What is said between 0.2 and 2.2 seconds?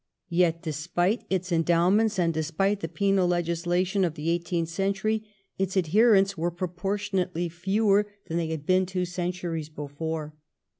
Yet despite its endowments,